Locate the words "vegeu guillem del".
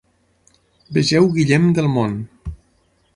0.97-1.93